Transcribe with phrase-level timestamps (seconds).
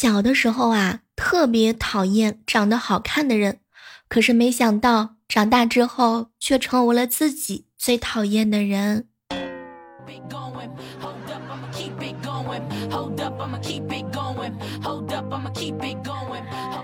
[0.00, 3.58] 小的时候啊，特别讨厌长得好看的人，
[4.08, 9.08] 可是没想到长大之后却成为了自己最讨厌的人。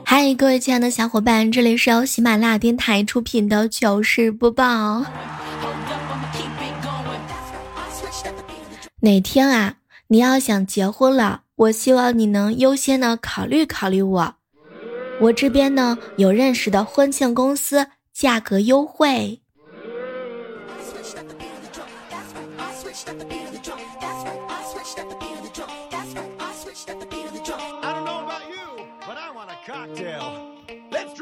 [0.04, 5.04] 嗨，各位亲爱的小伙伴，这里是由喜马拉雅电台出品的糗事播报。
[9.02, 9.74] 哪天啊，
[10.08, 14.34] 你要想结婚了，我希望你能优先的考虑考虑我。
[15.20, 19.40] 我这边呢有认识的婚庆公司，价格优惠。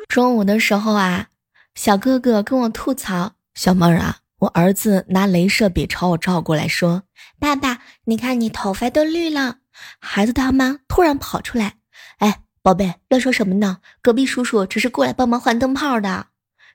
[0.09, 1.27] 中午的时候啊，
[1.75, 7.03] 小哥哥跟我吐槽：“小妹儿啊，我儿子拿镭射笔朝我照过来，说
[7.39, 9.59] ：‘爸爸，你看你头发都绿了。’
[9.99, 11.75] 孩子他妈突然跑出来
[12.19, 13.79] ：‘哎，宝贝，乱说什么呢？
[14.01, 16.27] 隔壁叔叔只是过来帮忙换灯泡的。’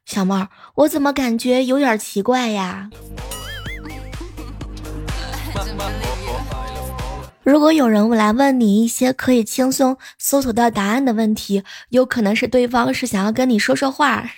[0.05, 2.89] 小妹儿，我怎么感觉有点奇怪呀？”
[7.43, 14.29] 如果有人来问你一些可以轻松搜索到答案的问题，有可能是对方是想要跟你说说话。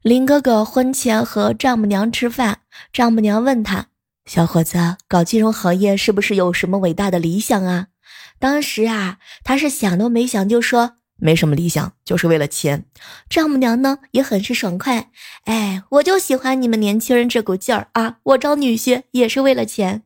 [0.00, 2.60] 林哥哥婚前和丈母娘吃饭，
[2.92, 3.86] 丈母娘问他
[4.26, 7.86] ：“小伙子，搞金融行业是不是有什么伟大的理想啊？”
[8.38, 10.96] 当时啊，他是想都没想就说。
[11.16, 12.84] 没什么理想，就是为了钱。
[13.30, 15.08] 丈母娘呢也很是爽快，
[15.44, 18.18] 哎，我就喜欢你们年轻人这股劲儿啊！
[18.24, 20.02] 我招女婿也是为了钱。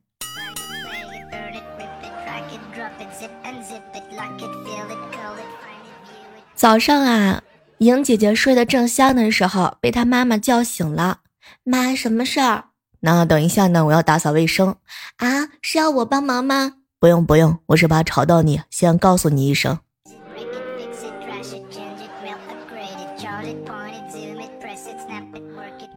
[6.55, 7.43] 早上啊，
[7.79, 11.23] 莹姐姐睡得正香的时候，被她妈妈叫醒了。
[11.65, 12.67] 妈，什么事儿？
[13.01, 14.77] 那等一下呢，我要打扫卫生
[15.17, 16.75] 啊，是要我帮忙吗？
[16.99, 19.79] 不用不用，我是怕吵到你，先告诉你一声。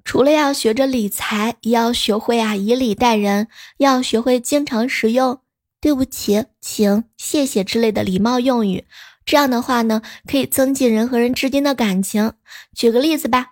[0.04, 5.42] 除了要学着理财，也要学会啊以礼待人，要学会经常使用
[5.80, 8.86] “对不起”“请”“谢谢”之类的礼貌用语。
[9.24, 12.34] 这样的话呢，可以增进人和人之间的感情。
[12.74, 13.52] 举个例子吧，“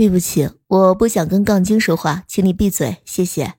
[0.00, 3.52] 对不起，我不想跟杠精说话，请你闭嘴，谢谢。”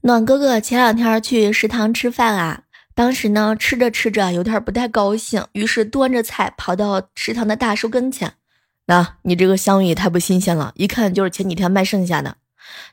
[0.00, 2.62] 暖哥哥前两天去食堂吃饭啊，
[2.94, 8.32] 当时呢吃着吃着有点不太高兴，于是端着菜跑到食堂的大叔跟前。
[8.86, 12.38] 那你这个香芋也太不新鲜了，一看就是前几天卖剩下的。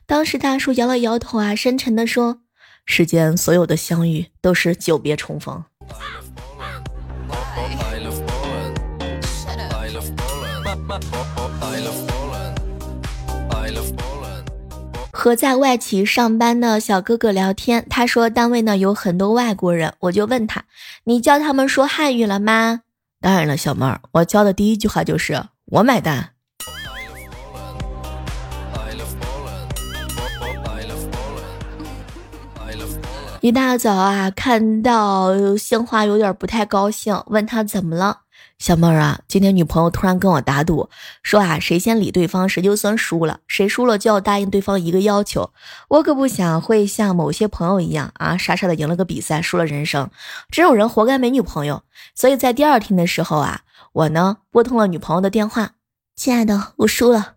[0.04, 2.42] 当时大叔摇了摇头啊，深沉的说
[2.90, 5.62] ：“世间所有的相遇都是久别重逢。”
[15.12, 20.64] 和在外企上班的小哥哥聊天，他说单位呢有很多外国人，我就问他，
[21.04, 22.80] 你教他们说汉语了吗？
[23.20, 26.30] 当然了，小妹儿，我教的第一句话就是我买单。
[33.48, 38.18] 一大早啊，看到杏花有点不太高兴，问他怎么了。
[38.58, 40.90] 小妹儿啊，今天女朋友突然跟我打赌，
[41.22, 45.50] 说啊，谁先理对方，谁就算输了，谁输了就要答应对方一个要求。
[45.88, 50.10] 我可不想会像某些朋友一样啊，傻傻的赢了个比赛，输了人生。
[50.50, 51.82] 这种人活该没女朋友。
[52.14, 53.62] 所以在第二天的时候啊，
[53.94, 55.70] 我呢拨通了女朋友的电话，
[56.14, 57.36] 亲爱的，我输了。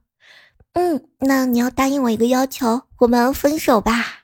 [0.73, 4.17] 嗯，那你要答应我一个要求，我们分手吧。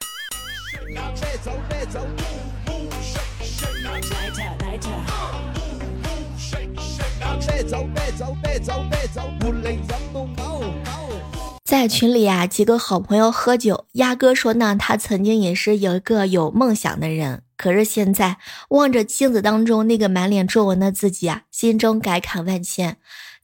[11.64, 18.38] 在群里啊，几个好朋友喝酒，鸭哥说呢，他曾经也是有一个有梦想的人，可是现在
[18.69, 22.98] 望着镜子当中那个满脸皱纹的自己啊，心中感慨万千。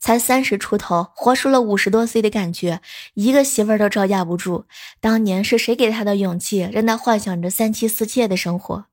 [0.04, 2.82] 才三十出头，活出了五十多岁的感觉，
[3.14, 4.66] 一个媳妇儿都招架不住。
[5.00, 8.84] 当年是谁给他的勇气，让他幻想着三妻四妾的生活？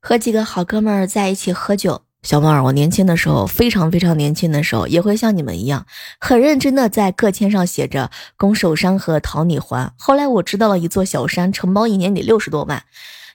[0.00, 5.86] 和几个好哥们儿在一起喝酒，小猫儿，我年轻的时候，非常非常年轻的时候，也会像你们一样，
[6.18, 9.92] 很认真的在课签上写着拱手山河讨你还。
[9.96, 12.82] 后来我知道了一座小山，承包一年得六十多万，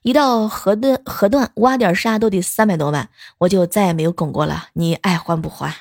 [0.01, 3.07] 一到河段河段挖点沙都得三百多万，
[3.37, 4.65] 我就再也没有拱过了。
[4.73, 5.73] 你爱还不还？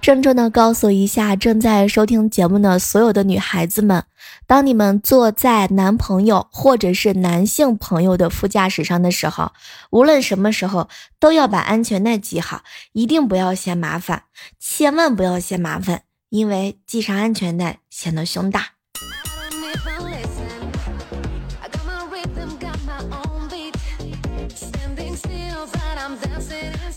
[0.00, 4.04] 郑重的告诉一下正在收听节目的所有的女孩子们，
[4.48, 9.50] 当你们坐在男朋友或者是男性朋友的副驾驶上的时候，
[9.90, 10.88] 无论什么时候
[11.18, 12.62] 都要把安全带系好，
[12.92, 14.22] 一定不要嫌麻烦，
[14.60, 18.68] 千万不要嫌麻烦，因为系上安全带显得胸大。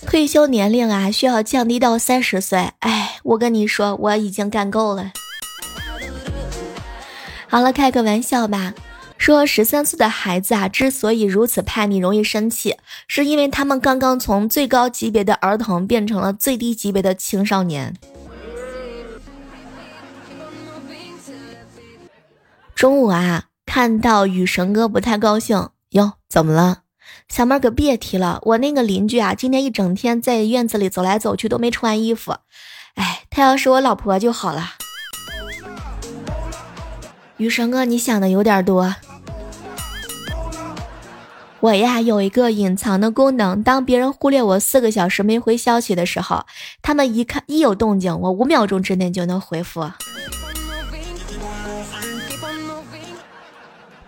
[0.05, 2.71] 退休年龄啊，需要降低到三十岁。
[2.79, 5.11] 哎，我跟你说，我已经干够了。
[7.51, 8.75] 好了，开个玩笑吧。
[9.17, 17.95] 说十三岁的孩子啊，之所以如此叛逆、容易生气，是因为他们刚刚从最高级别的儿童变成了最低级别的青少年。
[22.75, 26.83] 中午啊，看到雨神哥不太高兴哟，怎么了？
[27.27, 32.35] 小妹儿可别提了，我那个邻居啊，今天一整天在院子里走来走去都没穿衣服。
[32.93, 34.75] 哎，他要是我老婆就好了。
[37.39, 38.93] 雨神哥，你想的有点多。
[41.61, 46.45] 我呀有一个隐藏的功能，当别人忽略我四个小时没回消息的时候，
[46.81, 49.89] 他们一看一有动静，我五秒钟之内就能回复。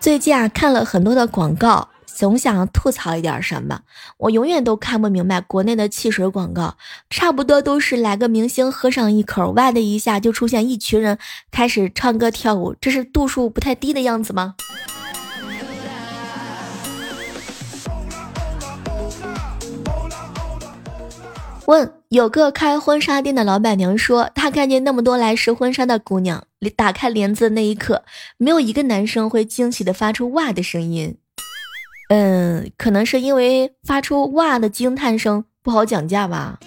[0.01, 1.87] 最近啊看了很多的广告。
[2.21, 3.81] 总想吐槽一点什么，
[4.19, 6.77] 我永远都看不明白国内的汽水广告，
[7.09, 11.17] 差不多都是来个明星喝上一口，哇的一下就出现一群人
[11.49, 14.53] 开始唱歌跳舞，这是度数不太低的样子吗？
[21.65, 26.43] 问有个开婚纱店的老板娘说，她看见那么多来试婚纱的姑娘，
[26.75, 28.03] 打开帘子的那一刻，
[28.37, 31.17] 没有一个男生会惊喜的发出哇的声音。
[32.13, 36.59] 嗯，可能是因为发出哇的惊叹声不好讲价吧。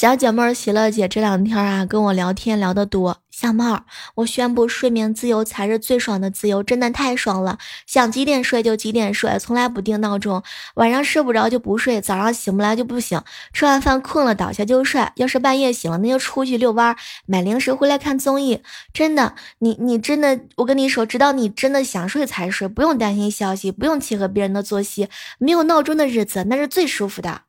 [0.00, 3.82] 小姐妹儿喜乐姐这两天啊跟我聊天聊得多，小妹儿，
[4.14, 10.42] 我宣布睡眠自由才是最爽的自由，真的太爽了，想几点睡就几点睡，从来不定闹钟，
[10.76, 13.20] 晚上睡不着就不睡，早上醒不来就不醒，
[13.52, 18.62] 吃完饭困了倒下就睡，要是半夜醒了那就出去遛弯儿，买零食回来看综艺，
[18.94, 27.42] 真的，你你真的，我跟你说，直到你真的想睡才睡，不用担心消息，不用契合别人的作息，没有闹钟的日子那是最舒服的，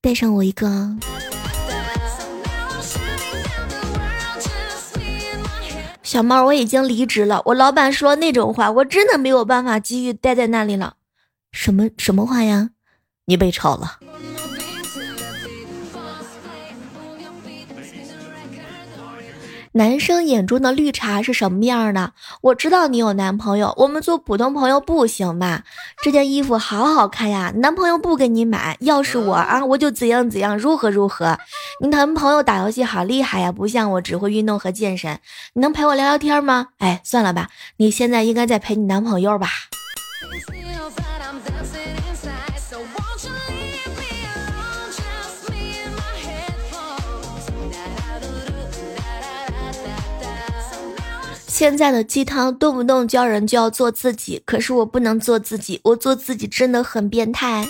[0.00, 0.96] 带上我一个。
[6.10, 7.40] 小猫，我已经离职了。
[7.44, 10.94] 我老板说那种话，我真的没有办法继续待在那里了。
[11.52, 12.70] 什么什么话呀？
[13.26, 14.00] 你被炒了。
[19.72, 22.12] 男生眼中的绿茶是什么样的？
[22.40, 25.62] 我知道你有男朋友，我们做普通朋友不行吗？
[26.02, 31.38] 这件衣服好好看呀，男朋友不给你买，要是我啊，我就怎样怎样，如何如何。
[31.80, 35.20] 你男朋友打游戏好厉害呀，不像我只会运动和健身。
[35.52, 36.68] 你能陪我聊聊天吗？
[36.78, 39.48] 哎，算了吧，你现在应该在陪你男朋友吧。
[51.60, 57.66] 现在的鸡汤动不动教人就要做自己，可是我不能做自己，我做自己真的很变态。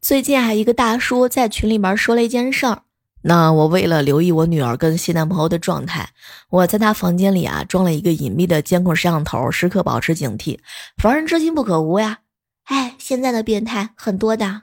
[0.00, 2.82] 最近啊，一个大叔在群里面说了一件事儿。
[3.22, 6.08] 那我为了留意我女儿跟新男朋友的状态，
[6.50, 10.58] 我在她房间里啊装了一个隐秘的监控摄像头，时刻保持警惕，
[11.00, 12.18] 防人之心不可无呀。
[12.64, 14.62] 哎，现在的变态很多的。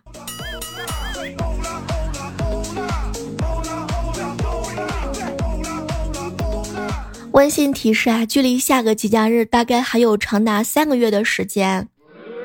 [7.33, 11.87] 温馨提示啊，距离下个节假日大概还有长达三个月的时间，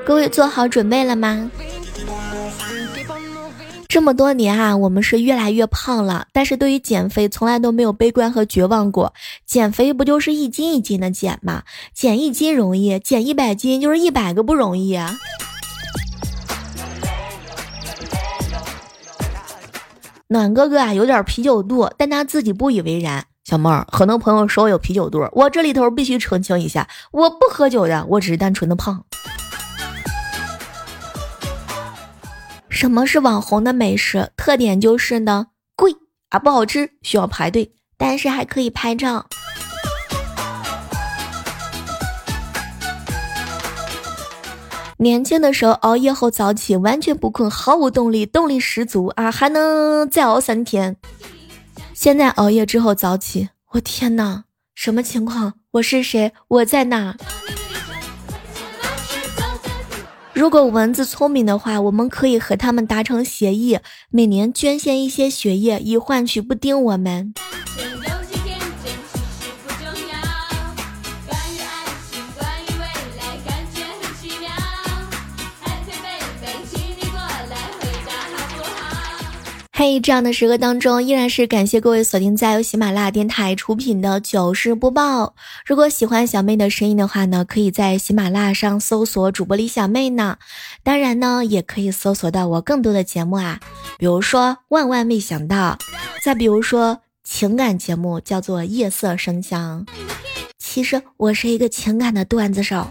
[0.04, 1.50] 各位做好准备了吗？
[3.88, 9.12] 这么多年啊，我们是越来越胖了，但是对于减肥从来都没有悲观和绝望过。
[9.44, 11.64] 减肥不就是一斤一斤的减吗？
[11.92, 14.96] 减一斤容易，减一百斤就是一百个不容易。
[20.28, 23.26] 暖哥哥啊，有点啤酒肚，但他自己不以为然。
[23.46, 29.04] 小妹儿，很多朋友说我有啤酒肚，我这里头必须澄清一下，我不喝酒的，我只是单纯的胖。
[32.68, 34.32] 什么是网红的美食？
[34.36, 35.94] 特点就是呢，贵
[36.30, 39.26] 啊，不好吃，需要排队，但是还可以拍照。
[44.96, 50.96] 年轻的时候熬夜后早起，完全不困，毫无动力，动力十足啊，还能再熬三天。
[51.96, 55.54] 现在熬夜之后早起，我天哪，什么情况？
[55.70, 56.30] 我是谁？
[56.46, 57.16] 我在哪？
[60.34, 63.78] 如果蚊子聪明的话，我们可以和他们达成协议，
[64.10, 67.32] 每年捐献一些血液，以换取不叮我们。
[79.78, 85.34] 嘿，这样的时刻当中，依然是感谢各位锁定在由喜马拉雅电台出品的糗事播报。
[85.66, 90.38] 如果喜欢小妹的声音的话呢，可以在喜马拉雅上搜索主播李小妹呢。
[90.82, 93.60] 当然呢，也可以搜索到我更多的节目啊，
[93.98, 95.76] 比如说万万没想到，
[96.22, 99.84] 再比如说情感节目叫做夜色生香。
[100.58, 102.88] 其实我是一个情感的段子手。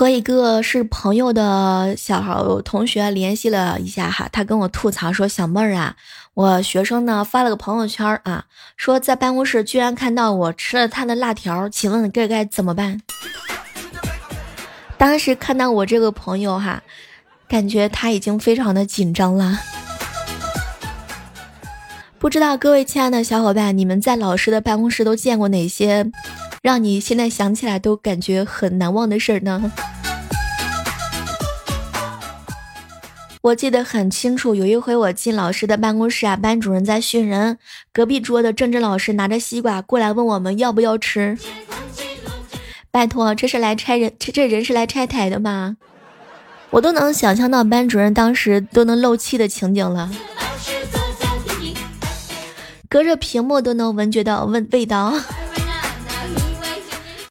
[0.00, 5.94] 和一个是朋友的小孩同学联系了一下哈，他跟我吐槽说：“小妹儿啊，
[6.32, 8.46] 我学生呢发了个朋友圈啊，
[8.78, 13.02] 说在办公室居然看到我吃了他的辣条，请问这该怎么办？”
[14.96, 16.82] 当时看到我这个朋友哈，
[17.46, 19.58] 感觉他已经非常的紧张了。
[22.18, 26.10] 不知道各位亲爱的小伙伴，你们在老师的办公室都见过哪些？
[26.62, 29.72] 让你现在想起来都感觉很难忘的事儿呢。
[33.42, 37.58] 我记得很清楚，有一回我进老师的办公室啊，班主任在训人，
[37.90, 41.38] 隔壁桌的政治老师拿着西瓜过来问我们要不要吃。
[42.90, 45.78] 拜托，这是来拆人，这这人是来拆台的吗？
[46.68, 50.10] 我都能想象到班主任当时都能漏气的情景了，
[52.90, 55.14] 隔着屏幕都能闻觉到味味道。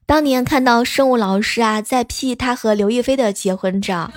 [0.08, 4.12] 当年看到生物老师啊在 P 他和刘亦菲的结婚照，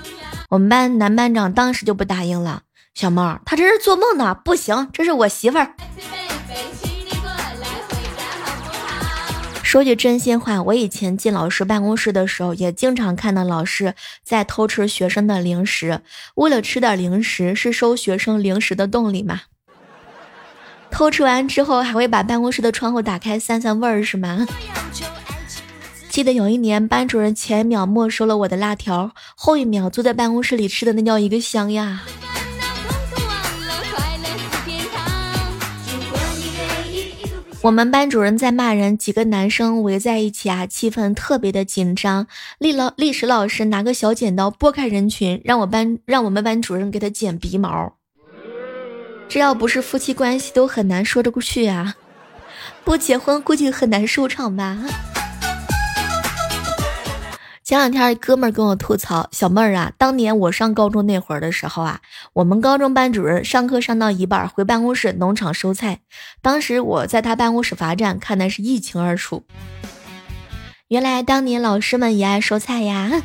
[0.52, 2.64] 我们班男班长当时就不答应了。
[2.92, 5.72] 小猫，他这是做梦呢，不行，这是我媳妇儿。
[9.62, 16.02] 说句真心话，我以前进老师办公室的时候，也经常看到老师在偷吃学生的零食。
[16.34, 19.40] 为了吃点零食，是收学生零食的动力吗？
[20.90, 24.46] 偷吃完之后，还会把办公室的窗户打开散散味儿，是吗？
[26.12, 32.02] 记得有一年，班主任前一秒没收了我的辣条，后一秒坐在办公室里吃的那叫一个香呀！
[37.62, 42.26] 我们班主任在骂人，几个男生围在一起啊，气氛特别的紧张。
[42.58, 47.94] 历老历史老师拿个小剪刀拨开人群，让我班让我们班主任给他剪鼻毛。
[49.30, 51.94] 这要不是夫妻关系，都很难说得过去啊！
[52.84, 54.76] 不结婚估计很难收场吧。
[57.72, 62.02] 前两天哥们儿跟我吐槽，小妹儿啊，当年我上高中那会儿的时候啊，
[62.34, 66.00] 我们高中班主任上课上到一半回办公室农场收菜，
[66.42, 69.44] 当时我在他办公室罚站，看的是一清二楚。
[70.88, 73.22] 原来当年老师们也爱收菜呀。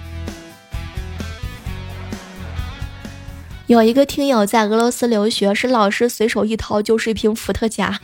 [3.65, 7.99] 有一个听友在俄罗斯留学，是老师随手一掏就是一瓶伏特加。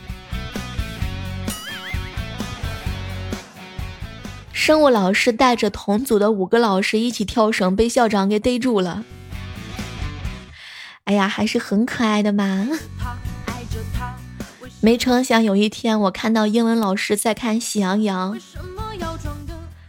[4.64, 9.04] 生物老师带着同组的五个老师一起跳绳，被校长给逮住了。
[11.04, 12.66] 哎呀，还是很可爱的嘛！
[14.80, 18.38] 没成想有一天，我看到英文老师在看《喜羊羊》。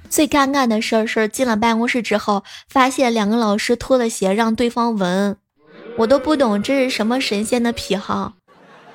[0.10, 5.38] 最尴尬的事儿是，进了办公室之后，发现两个老师脱了鞋让对方闻，
[6.00, 8.34] 我都不懂这是什么神仙的癖好，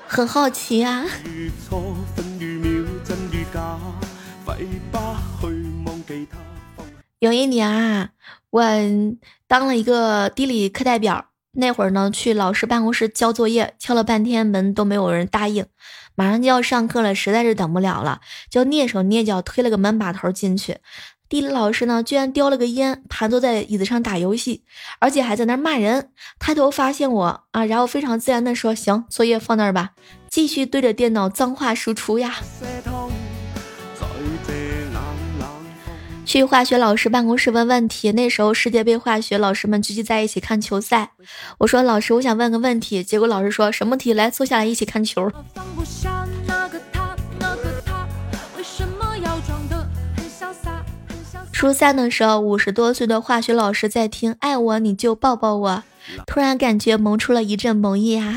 [0.07, 1.07] 很好奇啊。
[7.21, 8.09] 有一年啊，
[8.49, 8.65] 我
[9.47, 11.27] 当了一个地理课代表。
[11.53, 15.67] 那会儿呢，去老师办公室交作业，敲了半天门都没有人答应。
[16.15, 20.79] 马上就要上课了，实在是等不了了，就蹑手蹑脚推了个门把头进去。
[21.29, 24.65] 地理老师呢，居然叼了个烟，盘坐在椅子上打游戏，
[24.99, 26.11] 而且还在那骂人。
[26.39, 29.91] 抬头发现我啊，然后非常自然的说：“行，作业放那儿吧，
[30.31, 32.37] 继续对着电脑脏话输出呀。”
[36.31, 38.13] 去化学老师办公室问问题。
[38.13, 41.11] 那时候世界杯化学老师们聚集在一起看球赛。
[41.59, 43.03] 我说老师，我想问个问题。
[43.03, 44.13] 结果老师说什么题？
[44.13, 45.29] 来坐下来一起看球。
[51.51, 55.83] 初三的时候，五十多岁的化学老师在听，爱我你就抱抱我。
[56.29, 58.37] 突然感觉萌出了一阵萌意啊。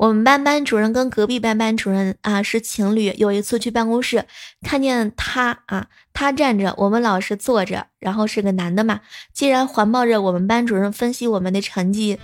[0.00, 3.14] 我们班班主任跟隔壁班班主任啊是情侣。
[3.18, 4.24] 有一次去办公室，
[4.62, 9.00] 看见他啊，他站着，我们老师坐着，然后是个男的嘛，
[9.34, 12.18] 竟然环抱着我们班主任分析我们的成绩。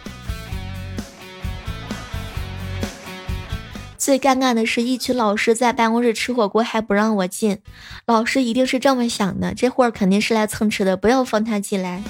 [3.98, 7.58] 最尴尬的是一群老师在办公室吃火锅还不让我进，
[8.06, 12.02] 老师一定是这么想的，这货肯定是来蹭吃的，不要放他进来。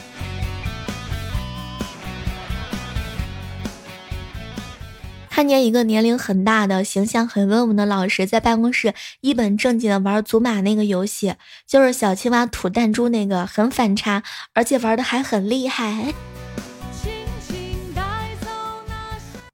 [5.37, 11.35] 看见一个年龄很大的、形象很温文的老师在办公室一本正经的玩祖玛那个游戏，
[11.67, 14.23] 就是小青蛙吐弹珠那个，很反差，
[14.55, 16.15] 而且玩的还很厉害。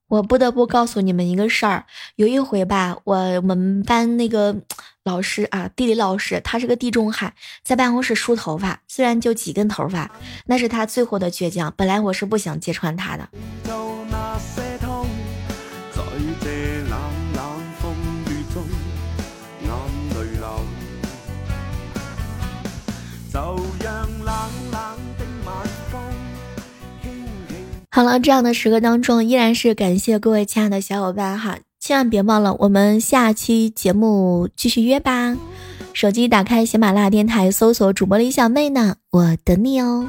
[0.06, 1.84] 我不得不告诉你们一个事儿，
[2.14, 4.54] 有一回吧，我们班那个
[5.02, 7.34] 老师啊，地理老师，他是个地中海，
[7.64, 10.08] 在办公室梳头发，虽然就几根头发，
[10.46, 11.74] 那是他最后的倔强。
[11.76, 13.28] 本来我是不想揭穿他的。
[27.94, 35.36] 好了，这样的时刻当中，依然是感谢各位亲爱的小伙伴哈，千万别忘了，我们下期节目继续约吧。
[35.92, 40.08] 手机打开喜马拉雅电台，搜索主播李小妹呢，我等你哦。